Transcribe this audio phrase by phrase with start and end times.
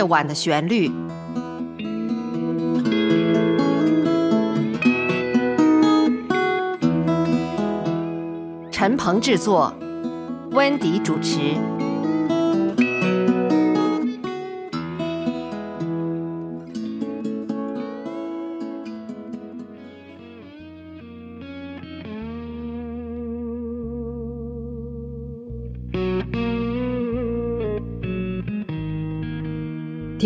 [0.00, 0.90] 夜晚的旋律。
[8.70, 9.74] 陈鹏制作，
[10.52, 11.54] 温迪主持。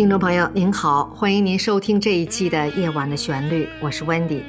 [0.05, 4.43] 听众朋友您好，欢迎您收听这一期的《夜晚的旋律》，我是 Wendy。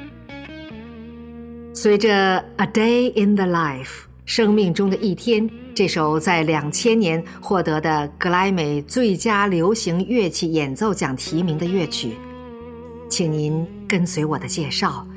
[1.73, 3.85] 随着《A Day in the Life》
[4.25, 12.11] 生命中的一天这首在两千年获得的格莱美最佳流行乐器演奏奖提名的乐曲，
[13.09, 15.07] 请您跟随我的介绍，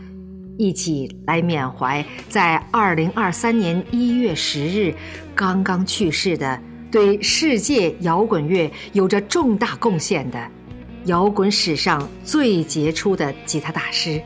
[0.56, 4.94] 一起来缅怀在二零二三年一月十日
[5.34, 6.58] 刚刚去世的。
[6.91, 10.48] 对世界摇滚乐有着重大贡献的
[11.06, 14.20] 摇滚史上最杰出的吉他大师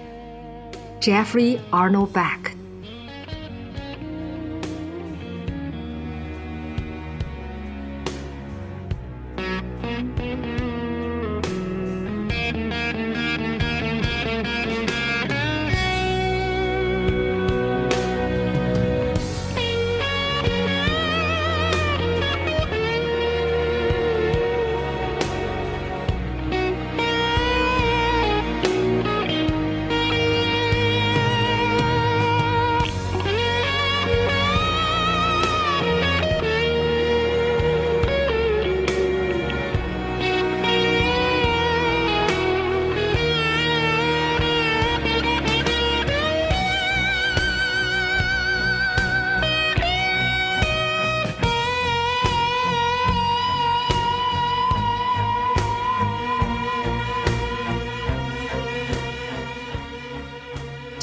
[1.00, 2.63] ，Jeffrey Arnold Beck。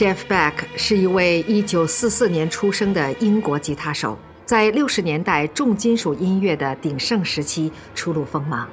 [0.01, 4.17] Jeff Beck 是一位1944年出生的英国吉他手，
[4.47, 8.67] 在60年代重金属音乐的鼎盛时期初露锋芒，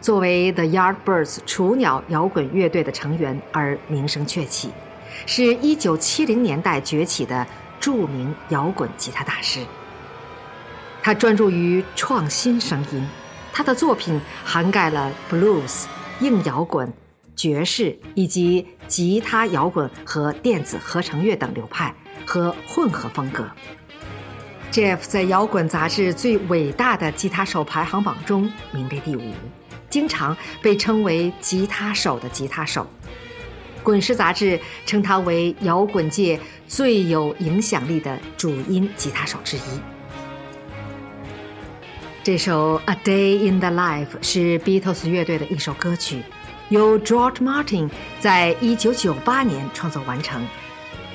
[0.00, 4.70] 作为 The Yardbirds 雏鸟摇滚乐队的成员而名声鹊起，
[5.26, 7.44] 是一九七零年代崛起的
[7.80, 9.58] 著名摇滚吉他大师。
[11.02, 13.04] 他专注于创新声音，
[13.52, 15.86] 他的作品涵盖了 blues、
[16.20, 16.92] 硬摇滚。
[17.34, 21.94] 爵士以及吉他摇滚和电子合成乐等流派
[22.26, 23.50] 和混合风格。
[24.70, 29.32] Jeff 在摇滚杂志最伟大的吉他手排行榜中名列第五，
[29.90, 32.86] 经常被称为“吉他手的吉他手”。
[33.84, 36.38] 滚石杂志称他为摇滚界
[36.68, 39.60] 最有影响力的主音吉他手之一。
[42.22, 46.22] 这首《A Day in the Life》是 Beatles 乐队的一首歌曲。
[46.68, 47.90] 由 George Martin
[48.20, 50.46] 在一九九八年创作完成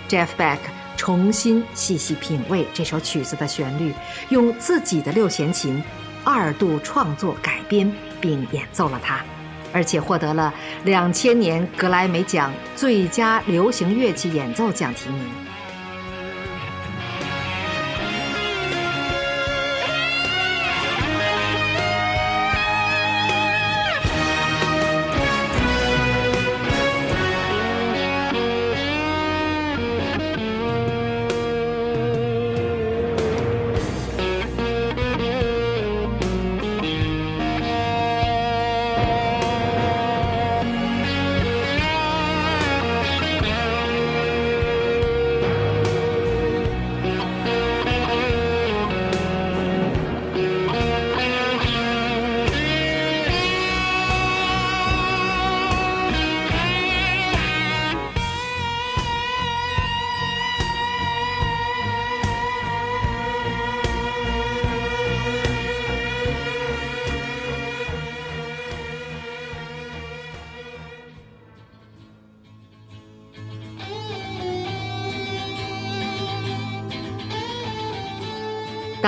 [0.07, 0.59] ，Jeff Beck
[0.95, 3.93] 重新细细品味这首曲子的旋律，
[4.29, 5.83] 用自己的六弦琴
[6.23, 9.23] 二度创作改编并演奏了它，
[9.73, 10.53] 而且获得了
[10.83, 15.46] 两千年格莱美奖最佳流行乐器演奏奖提名。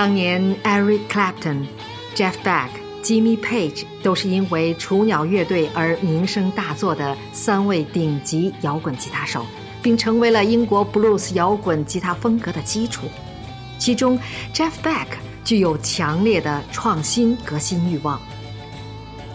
[0.00, 1.66] 当年，Eric Clapton、
[2.14, 2.70] Jeff Beck、
[3.02, 9.44] Jimmy Page 都是因为雏鸟乐队而名声大作的三位顶级摇滚吉他手，
[9.82, 13.08] 并成为了英国 blues 摇滚吉他风格的基础。
[13.78, 14.18] 其中
[14.54, 15.08] ，Jeff Beck
[15.44, 18.18] 具有强烈的创新革新欲望。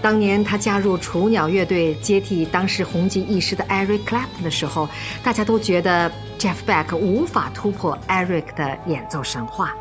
[0.01, 4.89] 当年他加入雏鸟乐队接替当时红极一时的 Eric Clapton 的时候，
[5.23, 9.75] 大家都觉得 Jeff Beck 无法突破 Eric 的演奏神话。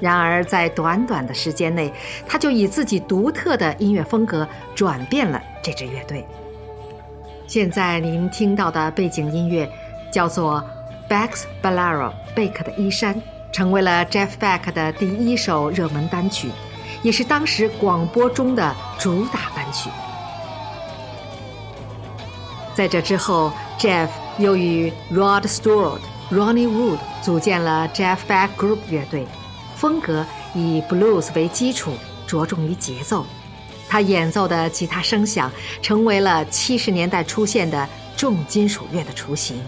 [0.00, 1.92] 然而，在短短的时间内，
[2.26, 6.24] 他就以自己独特的音乐风格转变了这支乐队。
[7.46, 9.68] 现在您听到的背景音乐
[10.12, 10.62] 叫做
[11.10, 16.48] 《Beck's Bolero》贝克的衣衫，成为了 Jeff Beck 的第一首热门单曲，
[17.02, 19.90] 也是当时广播中的主打单曲。
[22.74, 23.50] 在这之后
[23.80, 24.08] ，Jeff
[24.38, 25.98] 又与 Rod Stewart、
[26.30, 29.26] Ronnie Wood 组建了 Jeff Beck Group 乐队。
[29.78, 31.92] 风格以 blues 为基础，
[32.26, 33.24] 着重于节奏。
[33.88, 39.62] 他演奏的吉他声响成为了七十年代出现的重金属乐的雏形。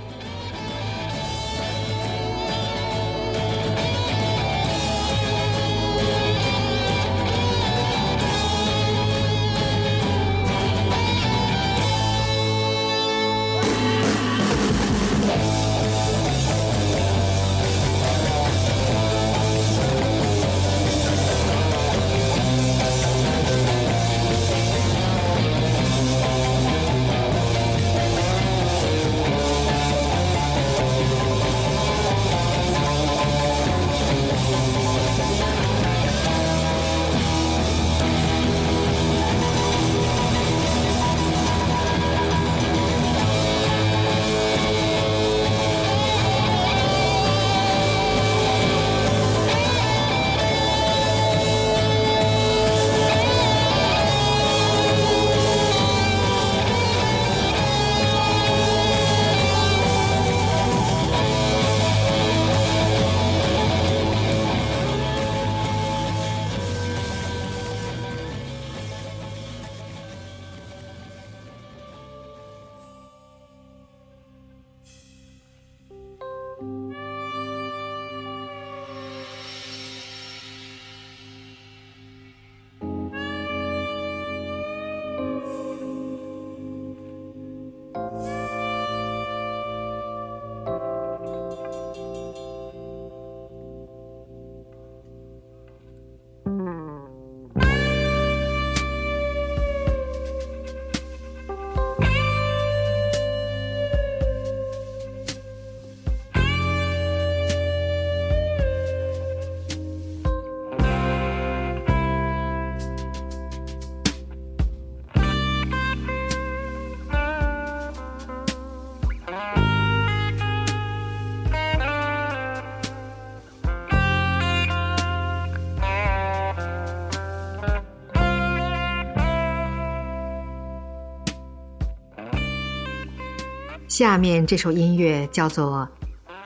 [134.01, 135.87] 下面这首音乐叫做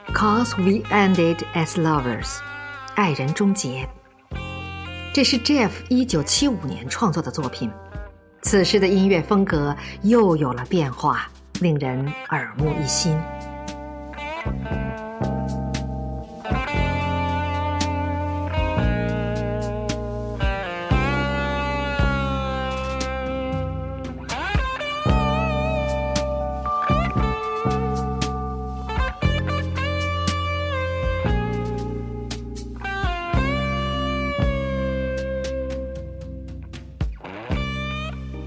[0.13, 2.25] 《Cause We Ended as Lovers》，
[2.97, 3.89] 爱人终结。
[5.13, 7.71] 这是 Jeff 一九七五年创作的作品。
[8.43, 11.31] 此时的音乐风格又有了变化，
[11.61, 13.17] 令人耳目一新。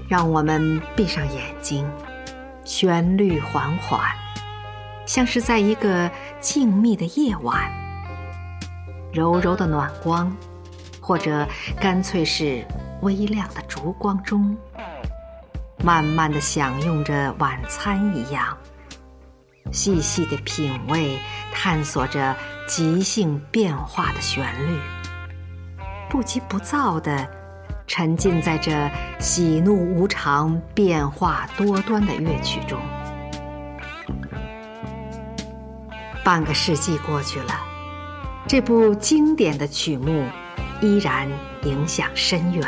[0.08, 1.86] 让我们闭上眼睛，
[2.64, 4.00] 旋律缓缓，
[5.04, 6.10] 像是在一个
[6.40, 7.70] 静谧的夜晚，
[9.12, 10.34] 柔柔的暖光，
[10.98, 11.46] 或者
[11.78, 12.64] 干脆是
[13.02, 14.56] 微亮的烛光中，
[15.84, 18.56] 慢慢的享用着晚餐一样，
[19.70, 21.18] 细细的品味，
[21.52, 22.34] 探索着
[22.66, 24.80] 即兴变化的旋律，
[26.08, 27.37] 不急不躁的。
[27.88, 32.78] 沉浸在这喜怒无常、变化多端的乐曲中，
[36.22, 37.54] 半个世纪过去了，
[38.46, 40.26] 这部经典的曲目
[40.82, 41.26] 依然
[41.62, 42.64] 影响深远。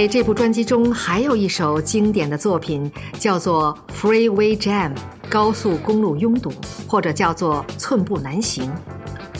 [0.00, 4.94] 在这部专辑中，还有一首经典的作品，叫做《Freeway Jam》
[5.28, 6.50] （高速公路拥堵），
[6.88, 8.64] 或者叫做《寸步难行》，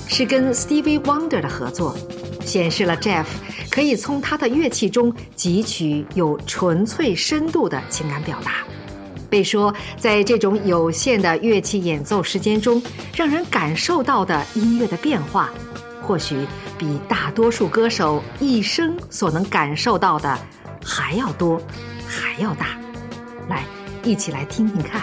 [0.06, 1.96] 是跟 Stevie Wonder 的合作，
[2.44, 3.24] 显示了 Jeff
[3.70, 8.56] 可以从他的乐器中汲取有纯粹深度的情感表达。
[9.30, 12.82] 被说，在这种有限的乐器演奏时间中，
[13.16, 15.48] 让人感受到的音乐的变化，
[16.10, 16.44] 或许。
[16.76, 20.36] 比大多数歌手一生所能感受到的
[20.84, 21.62] 还要多，
[22.08, 22.66] 还要大。
[23.48, 23.62] 来，
[24.02, 25.02] 一起来听听看。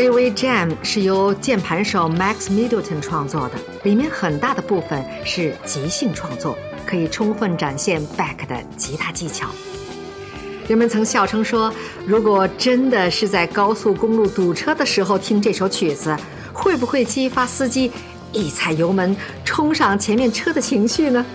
[0.00, 9.50] Freeway Jam 是由键盘手 Max Middleton 创作的，里面很大的部分是即兴创作，可以充分展现 Back 的吉他技巧。
[10.66, 11.70] 人们曾笑称说，
[12.06, 16.16] 如果真的是在高速公路堵车的时候听这首曲子，
[16.50, 17.92] 会不会激发司机
[18.32, 19.14] 一踩油门
[19.44, 21.26] 冲上前面车的情绪呢？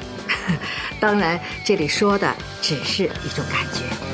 [1.00, 4.05] 当然，这里说的只是一种感觉。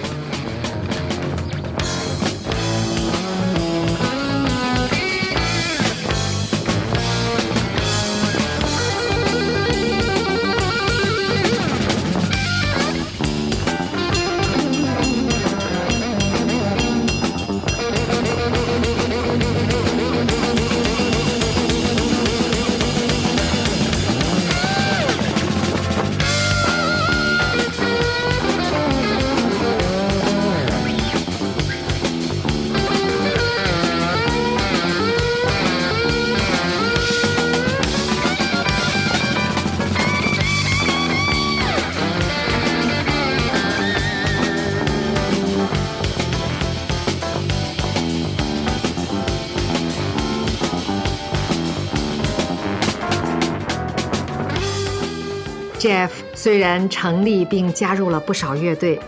[56.41, 58.99] 虽然成立并加入了不少乐队，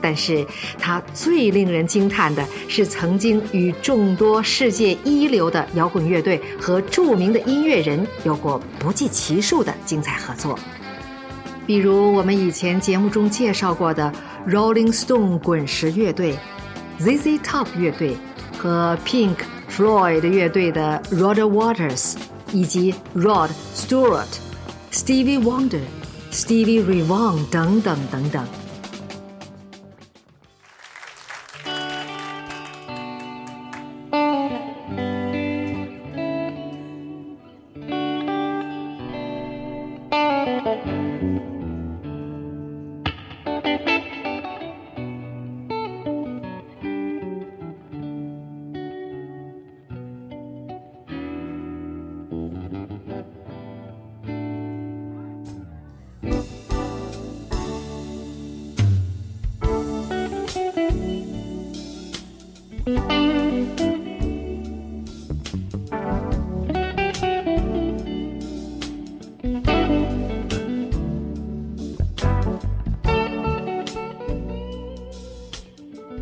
[0.00, 0.46] 但是
[0.78, 10.58] 他最令人惊叹的是曾经与众多世界一流的摇滚乐队和著名的音乐人有过不计其数的精彩合作。
[11.66, 14.10] 比如我们以前节目中介绍过的
[14.48, 16.38] Rolling Stone 滚石乐队、
[16.98, 18.16] ZZ Top 乐队
[18.56, 19.36] 和 Pink
[19.70, 22.14] Floyd 乐队的 Roger Waters，
[22.50, 24.24] 以及 Rod Stewart、
[24.90, 25.82] Stevie Wonder。
[26.30, 28.57] Stevie Ray Vaughan 等等等等。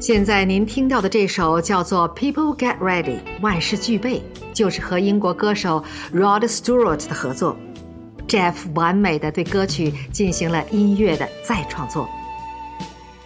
[0.06, 4.22] 现在您听到的这首叫做《People Get Ready》，万事俱备，
[4.52, 5.82] 就是和英国歌手
[6.14, 7.56] Rod Stewart 的合作。
[8.28, 12.08] Jeff 完美的对歌曲进行了音乐的再创作。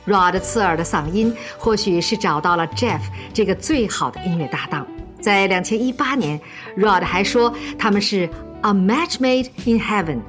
[0.07, 3.03] Rod 刺耳的嗓音，或许是找到了 Jeff
[3.35, 4.87] 这个最好的音乐搭档。
[5.21, 6.41] 在两千一八年
[6.79, 8.27] ，Rod 还说他们是
[8.63, 10.21] A match made in heaven，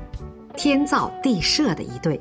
[0.57, 2.19] 天造地设的一对。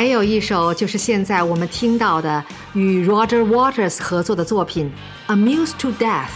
[0.00, 2.44] 还有一首就是现在我们听到的
[2.74, 4.92] 与 Roger Waters 合作的作品《
[5.32, 6.26] Amused to Death》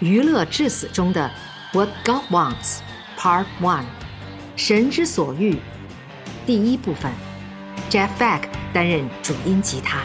[0.00, 1.30] 娱乐至死中的
[1.72, 2.78] What God Wants
[3.16, 3.84] Part One
[4.56, 5.58] 神之所欲
[6.44, 7.12] 第一部分，
[7.90, 8.42] Jeff Beck
[8.72, 10.00] 担任主音吉他。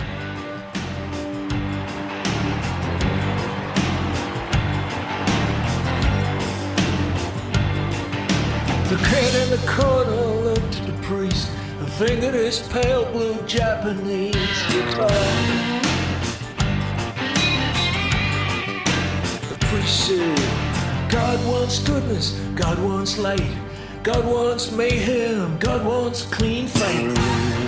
[8.90, 11.55] The kid in the corner looked at the priest and
[11.99, 14.35] fingered his pale blue Japanese
[14.69, 15.09] guitar.
[19.49, 23.57] The priest said, God wants goodness, God wants light,
[24.03, 27.66] God wants mayhem, God wants clean fight.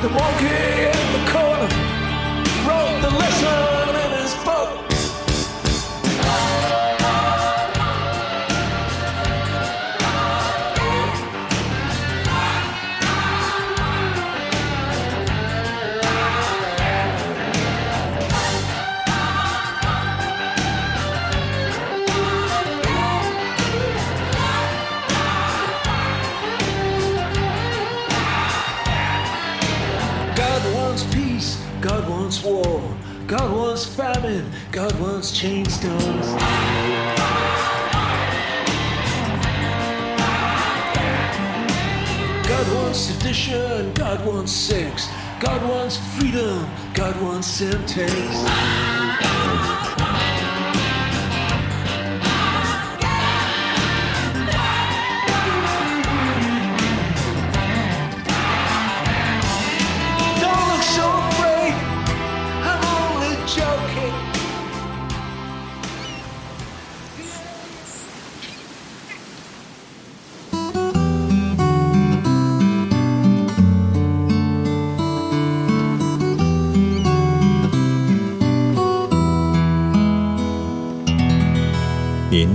[0.00, 1.68] The monkey in the corner
[2.66, 4.09] wrote the lesson
[32.42, 36.26] God wants war, God wants famine, God wants chain stones.
[42.46, 45.08] God wants sedition, God wants sex,
[45.40, 48.99] God wants freedom, God wants sentence.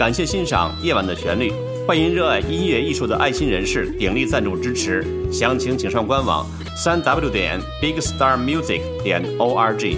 [0.00, 1.50] 感谢欣赏《夜晚的旋律》，
[1.86, 9.94] 欢迎热爱音乐艺术的爱心人士鼎力赞助支持，详情请上官网三 w 点 bigstarmusic 点 org。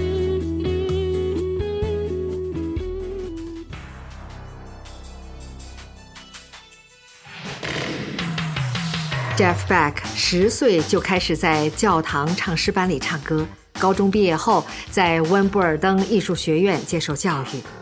[9.36, 13.46] Jeff Beck 十岁就开始在教堂唱诗班里唱歌，
[13.78, 17.81] 高中毕业后在温布尔登艺术学院接受教育。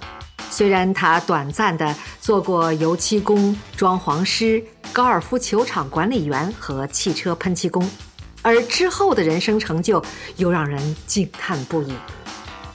[0.51, 7.89] 虽然他短暂的做过油漆工、装潢师、高尔夫球场管理员和汽车喷漆工，
[8.43, 10.03] 而之后的人生成就
[10.37, 11.95] 又让人惊叹不已。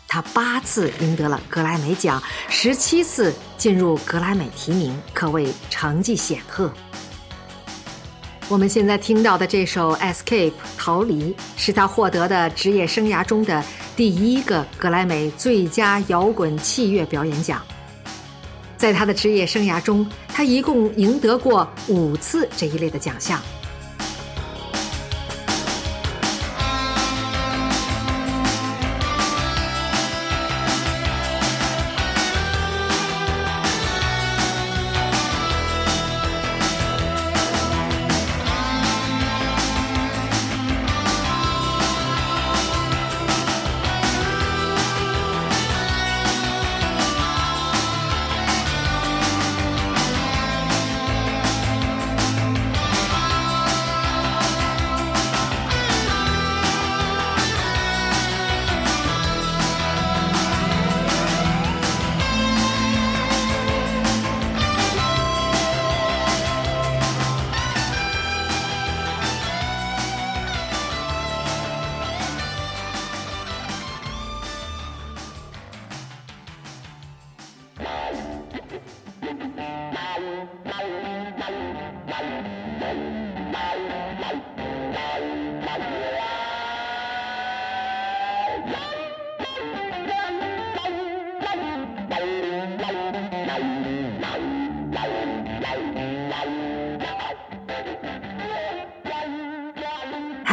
[0.07, 6.71] 他八次赢得了格莱美奖，十七次进入格莱美提名，可谓成绩显赫。
[8.47, 13.63] 我们现在听到的这首《Escape》逃离，是他获得的职业生涯中的
[13.95, 17.59] 第一个格莱美最佳摇滚器乐表演奖。
[18.77, 23.41] 在他的职业生涯中，他一共赢得过五次这一类的奖项。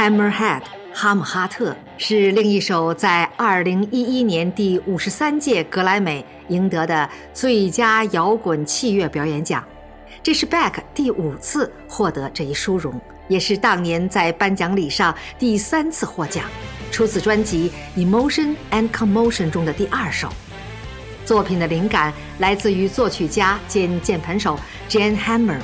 [0.03, 0.63] Hammerhead
[0.93, 9.63] 哈姆哈特是另一首在2011年第五十三届格莱美赢得的最佳摇滚器乐表演奖，
[10.21, 16.47] 这是 Beck 第五次获得这一殊荣，也是当年在颁奖礼上第三次获奖。
[16.91, 20.29] 出自专辑《Emotion and Commotion》中的第二首。
[21.25, 25.61] 作品的灵感来自于作曲家兼键盘手 Jan Hammer。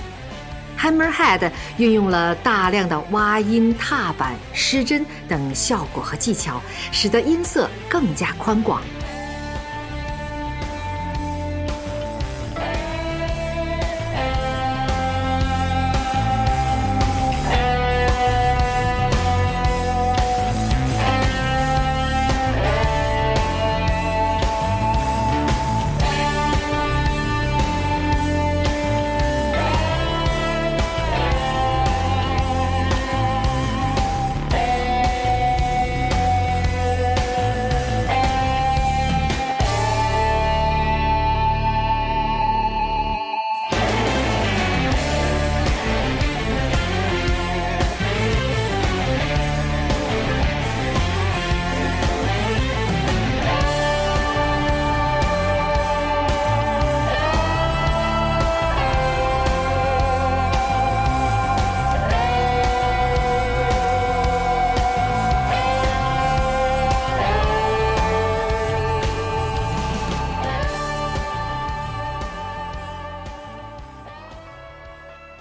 [0.79, 6.62] Hammerhead 运用了大量的挖音、踏板、失真等效果和技巧，
[6.93, 8.81] 使得音色更加宽广。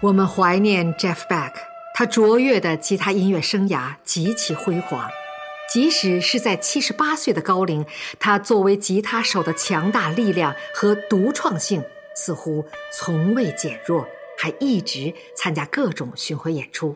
[0.07, 1.51] 我们怀念 Jeff Beck，
[1.93, 5.09] 他卓越的吉他音乐生涯极其辉煌。
[5.69, 7.85] 即使是在七十八岁的高龄，
[8.17, 11.83] 他作为吉他手的强大力量和独创性
[12.15, 16.95] 似乎从未减弱，还一直参加各种巡回演出。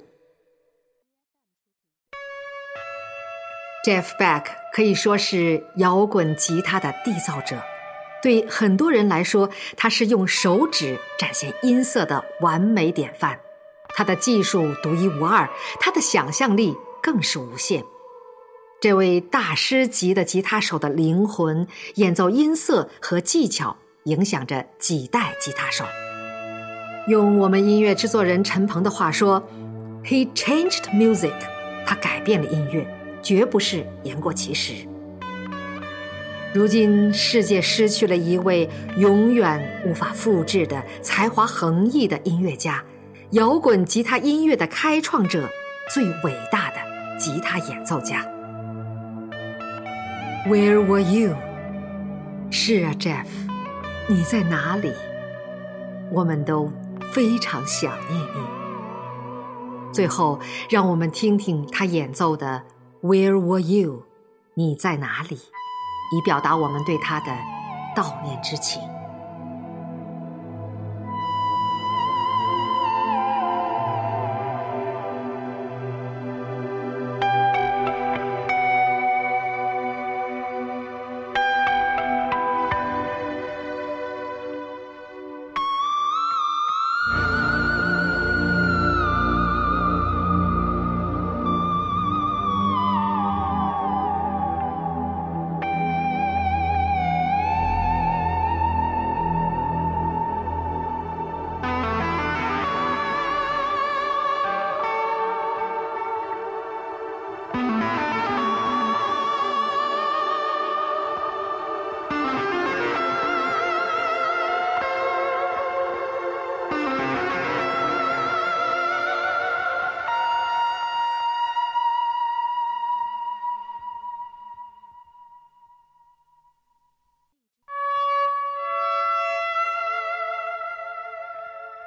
[3.86, 7.62] Jeff Beck 可以说是摇滚吉他的缔造者。
[8.22, 13.40] 对很多人来说，他是用手指展现音色的完美典范。
[13.96, 17.84] 他的技术独一无二，他的想象力更是无限。
[18.80, 25.84] 这位大师级的吉他手的灵魂、演奏音色和技巧，影响着几代吉他手。
[27.08, 29.44] 用我们音乐制作人陈鹏的话说
[30.04, 31.34] ：“He changed music。”
[31.86, 32.88] 他改变了音乐，
[33.22, 34.88] 绝不是言过其实。
[36.54, 42.84] 如今，世界失去了一位永远无法复制的才华横溢的音乐家，
[43.32, 45.50] 摇滚吉他音乐的开创者，
[45.94, 46.76] 最伟大的
[47.18, 48.26] 吉他演奏家。
[50.46, 51.38] Where were you？
[52.50, 53.28] 是啊，Jeff，
[54.10, 54.92] 你在哪里？
[56.12, 56.70] 我们都
[57.14, 59.94] 非常想念你。
[59.94, 60.38] 最后，
[60.70, 62.64] 让我们听听他演奏的
[63.08, 63.94] 《Where were you》，
[64.56, 65.40] 你在哪里？
[66.12, 67.32] 以表达我们对他的
[67.96, 68.82] 悼念之情。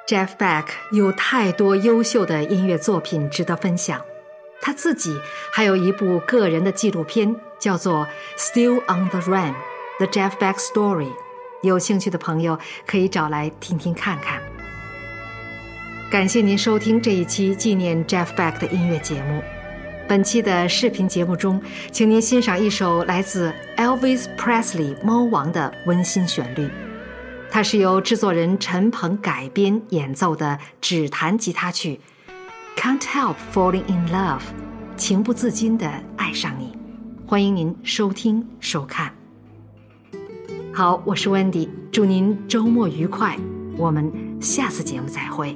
[0.07, 3.99] Jeff Beck 有太多优秀的音乐作品值得分享，
[4.61, 5.19] 他自己
[5.51, 8.07] 还有一部个人的纪录片，叫做
[8.39, 9.55] 《Still on the Run:
[9.97, 11.07] The Jeff Beck Story》，
[11.63, 14.39] 有兴趣的朋友可以找来听听看看。
[16.11, 19.41] 感谢您收听这一期纪念 Jeff Beck 的音乐节目。
[20.07, 21.59] 本期的视频节目中，
[21.91, 26.69] 请您欣赏一首来自 Elvis Presley 猫王的温馨旋律。
[27.55, 32.01] 它是由制作人陈鹏改编演奏的指弹吉他曲
[32.77, 34.39] 《Can't Help Falling in Love》，
[34.97, 36.77] 情不自禁的爱上你。
[37.25, 39.15] 欢迎您收听收看。
[40.73, 43.37] 好，我是 Wendy，祝您周末愉快，
[43.77, 45.55] 我们下次节目再会。